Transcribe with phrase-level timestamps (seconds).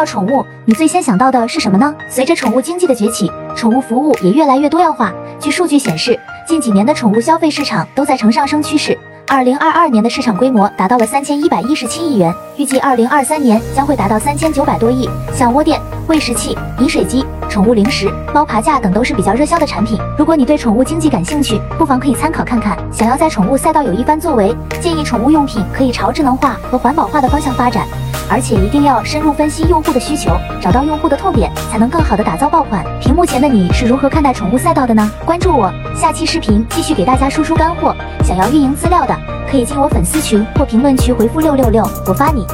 [0.00, 1.94] 到宠物，你最先想到的是什么呢？
[2.08, 5.12] 随着宠物经济的崛起，宠物服务也越来越多样化。
[5.38, 8.98] 据数据显示，近几年的宠物消费市场都在呈上升趋势。
[9.28, 15.06] 二零二二年的市场规模达到了三千一百一十七亿元，预计二零二三年将会达到三千九百多亿。
[15.34, 15.78] 像窝垫、
[16.08, 19.98] 喂食器、饮水机、宠物零食、猫爬架等都是比较热销的产品。
[20.16, 22.74] 如果你对宠物经济感兴趣，不妨可以参考看看。
[22.90, 27.86] 想要在宠物赛道有一番作为，建议宠物用品可以朝智能化和环保化的方向发展。
[28.30, 30.30] 而且一定要深入分析用户的需求，
[30.60, 32.84] 找到用户的痛点，才能更好的打造爆款。
[33.00, 35.10] 屏幕前的你是如何看待宠物赛道的呢？
[35.26, 37.94] 关注我，下期视频继续给大家输出干货。
[38.22, 39.16] 想要运营资料的，
[39.50, 42.46] 可以进我粉丝群或评论区回复六六六，我发你。